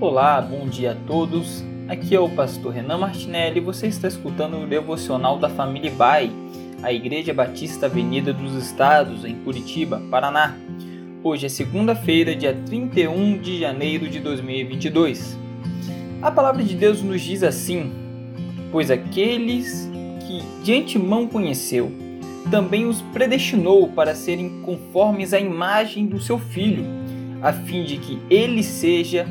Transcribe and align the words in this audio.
Olá, 0.00 0.40
bom 0.40 0.66
dia 0.66 0.92
a 0.92 0.94
todos. 0.94 1.62
Aqui 1.86 2.14
é 2.14 2.18
o 2.18 2.26
pastor 2.26 2.72
Renan 2.72 2.96
Martinelli 2.96 3.58
e 3.58 3.62
você 3.62 3.86
está 3.86 4.08
escutando 4.08 4.56
o 4.56 4.66
devocional 4.66 5.38
da 5.38 5.50
família 5.50 5.90
Bai, 5.90 6.30
a 6.82 6.90
Igreja 6.90 7.34
Batista 7.34 7.84
Avenida 7.84 8.32
dos 8.32 8.54
Estados, 8.54 9.26
em 9.26 9.34
Curitiba, 9.34 10.00
Paraná. 10.10 10.56
Hoje 11.22 11.44
é 11.44 11.48
segunda-feira, 11.50 12.34
dia 12.34 12.56
31 12.64 13.42
de 13.42 13.60
janeiro 13.60 14.08
de 14.08 14.20
2022. 14.20 15.38
A 16.22 16.30
palavra 16.30 16.64
de 16.64 16.74
Deus 16.74 17.02
nos 17.02 17.20
diz 17.20 17.42
assim: 17.42 17.92
Pois 18.72 18.90
aqueles 18.90 19.86
que 20.26 20.42
de 20.64 20.72
antemão 20.72 21.26
conheceu, 21.26 21.92
também 22.50 22.86
os 22.86 23.02
predestinou 23.02 23.86
para 23.88 24.14
serem 24.14 24.62
conformes 24.62 25.34
à 25.34 25.38
imagem 25.38 26.06
do 26.06 26.18
seu 26.18 26.38
filho, 26.38 26.86
a 27.42 27.52
fim 27.52 27.84
de 27.84 27.98
que 27.98 28.18
ele 28.30 28.62
seja 28.62 29.28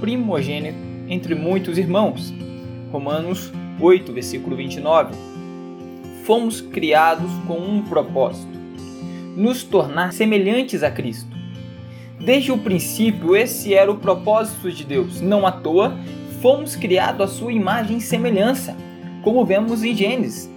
primogênito 0.00 0.78
entre 1.08 1.34
muitos 1.34 1.76
irmãos. 1.76 2.32
Romanos 2.90 3.52
8, 3.78 4.12
versículo 4.12 4.56
29. 4.56 5.14
Fomos 6.24 6.60
criados 6.60 7.30
com 7.46 7.58
um 7.58 7.82
propósito: 7.82 8.58
nos 9.36 9.62
tornar 9.62 10.12
semelhantes 10.12 10.82
a 10.82 10.90
Cristo. 10.90 11.30
Desde 12.18 12.52
o 12.52 12.58
princípio, 12.58 13.34
esse 13.36 13.74
era 13.74 13.90
o 13.90 13.96
propósito 13.96 14.70
de 14.70 14.84
Deus. 14.84 15.20
Não 15.20 15.46
à 15.46 15.52
toa, 15.52 15.96
fomos 16.42 16.76
criados 16.76 17.20
à 17.22 17.26
sua 17.26 17.52
imagem 17.52 17.96
e 17.98 18.00
semelhança, 18.00 18.76
como 19.22 19.44
vemos 19.44 19.82
em 19.82 19.94
Gênesis. 19.94 20.50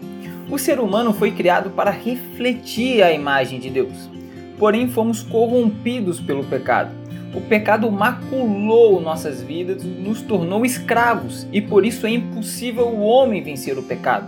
O 0.49 0.57
ser 0.57 0.79
humano 0.79 1.13
foi 1.13 1.31
criado 1.31 1.69
para 1.69 1.89
refletir 1.89 3.01
a 3.01 3.13
imagem 3.13 3.59
de 3.59 3.69
Deus. 3.69 4.09
Porém, 4.57 4.89
fomos 4.89 5.23
corrompidos 5.23 6.19
pelo 6.19 6.43
pecado. 6.43 7.02
O 7.33 7.41
pecado 7.41 7.91
maculou 7.91 9.01
nossas 9.01 9.41
vidas, 9.41 9.83
nos 9.83 10.21
tornou 10.21 10.65
escravos 10.65 11.47
e 11.51 11.61
por 11.61 11.85
isso 11.85 12.05
é 12.05 12.11
impossível 12.11 12.87
o 12.87 13.01
homem 13.01 13.41
vencer 13.41 13.77
o 13.77 13.83
pecado. 13.83 14.27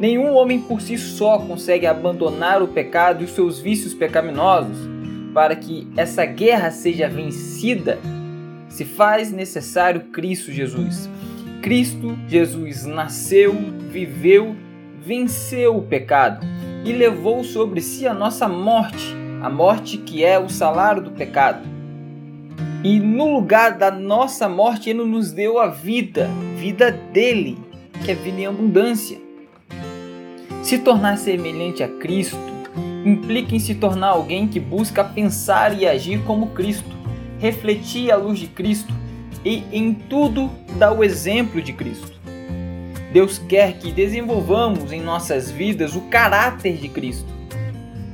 Nenhum 0.00 0.34
homem 0.34 0.60
por 0.60 0.80
si 0.80 0.96
só 0.96 1.38
consegue 1.38 1.86
abandonar 1.86 2.62
o 2.62 2.68
pecado 2.68 3.22
e 3.22 3.24
os 3.24 3.32
seus 3.32 3.60
vícios 3.60 3.94
pecaminosos. 3.94 4.90
Para 5.34 5.56
que 5.56 5.88
essa 5.96 6.24
guerra 6.24 6.70
seja 6.70 7.08
vencida, 7.08 7.98
se 8.68 8.84
faz 8.84 9.30
necessário 9.30 10.02
Cristo 10.12 10.50
Jesus. 10.52 11.08
Cristo 11.62 12.18
Jesus 12.28 12.84
nasceu, 12.84 13.54
viveu 13.90 14.56
venceu 15.04 15.76
o 15.76 15.82
pecado 15.82 16.46
e 16.84 16.92
levou 16.92 17.42
sobre 17.42 17.80
si 17.80 18.06
a 18.06 18.14
nossa 18.14 18.48
morte, 18.48 19.14
a 19.42 19.50
morte 19.50 19.98
que 19.98 20.24
é 20.24 20.38
o 20.38 20.48
salário 20.48 21.02
do 21.02 21.10
pecado. 21.10 21.60
E 22.84 22.98
no 22.98 23.32
lugar 23.32 23.78
da 23.78 23.90
nossa 23.92 24.48
morte, 24.48 24.90
ele 24.90 25.04
nos 25.04 25.30
deu 25.30 25.60
a 25.60 25.68
vida, 25.68 26.28
vida 26.56 26.90
dele, 26.90 27.56
que 28.04 28.10
é 28.10 28.14
vida 28.14 28.40
em 28.40 28.46
abundância. 28.46 29.18
Se 30.64 30.78
tornar 30.78 31.16
semelhante 31.16 31.82
a 31.82 31.88
Cristo 31.88 32.36
implica 33.04 33.54
em 33.54 33.58
se 33.60 33.74
tornar 33.76 34.08
alguém 34.08 34.48
que 34.48 34.58
busca 34.58 35.04
pensar 35.04 35.78
e 35.78 35.86
agir 35.86 36.22
como 36.24 36.48
Cristo, 36.48 36.90
refletir 37.38 38.10
a 38.10 38.16
luz 38.16 38.38
de 38.38 38.46
Cristo 38.48 38.92
e 39.44 39.62
em 39.72 39.94
tudo 39.94 40.50
dar 40.76 40.92
o 40.92 41.04
exemplo 41.04 41.62
de 41.62 41.72
Cristo. 41.72 42.20
Deus 43.12 43.38
quer 43.38 43.74
que 43.74 43.92
desenvolvamos 43.92 44.90
em 44.90 45.00
nossas 45.00 45.50
vidas 45.50 45.94
o 45.94 46.00
caráter 46.02 46.76
de 46.76 46.88
Cristo 46.88 47.28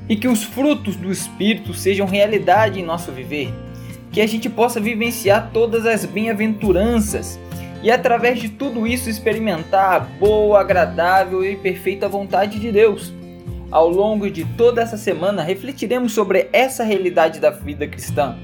e 0.09 0.17
que 0.17 0.27
os 0.27 0.43
frutos 0.43 0.97
do 0.97 1.11
Espírito 1.11 1.73
sejam 1.73 2.07
realidade 2.07 2.81
em 2.81 2.85
nosso 2.85 3.13
viver, 3.13 3.53
que 4.19 4.23
a 4.23 4.27
gente 4.27 4.51
possa 4.51 4.81
vivenciar 4.81 5.51
todas 5.53 5.87
as 5.87 6.05
bem-aventuranças 6.05 7.39
e 7.85 7.89
através 7.89 8.41
de 8.41 8.49
tudo 8.49 8.85
isso 8.85 9.09
experimentar 9.09 9.95
a 9.95 10.01
boa, 10.01 10.61
agradável 10.61 11.45
e 11.45 11.55
perfeita 11.55 12.09
vontade 12.09 12.59
de 12.59 12.73
Deus. 12.73 13.13
Ao 13.71 13.89
longo 13.89 14.29
de 14.29 14.45
toda 14.45 14.83
essa 14.83 14.97
semana 14.97 15.41
refletiremos 15.41 16.11
sobre 16.11 16.49
essa 16.53 16.83
realidade 16.83 17.39
da 17.39 17.51
vida 17.51 17.87
cristã. 17.87 18.37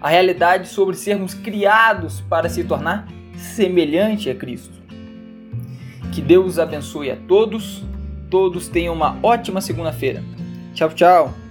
A 0.00 0.08
realidade 0.08 0.66
sobre 0.66 0.96
sermos 0.96 1.34
criados 1.34 2.20
para 2.22 2.48
se 2.48 2.64
tornar 2.64 3.06
semelhante 3.36 4.28
a 4.28 4.34
Cristo. 4.34 4.82
Que 6.10 6.20
Deus 6.20 6.58
abençoe 6.58 7.12
a 7.12 7.16
todos. 7.28 7.84
Todos 8.28 8.66
tenham 8.66 8.92
uma 8.92 9.16
ótima 9.22 9.60
segunda-feira. 9.60 10.20
Tchau, 10.74 10.90
tchau. 10.90 11.49